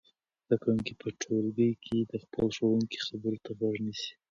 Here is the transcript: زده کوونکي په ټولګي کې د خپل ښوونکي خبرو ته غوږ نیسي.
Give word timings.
زده 0.45 0.55
کوونکي 0.63 0.93
په 1.01 1.07
ټولګي 1.21 1.71
کې 1.83 1.97
د 2.11 2.13
خپل 2.23 2.45
ښوونکي 2.55 2.99
خبرو 3.07 3.37
ته 3.45 3.51
غوږ 3.57 3.75
نیسي. 3.85 4.11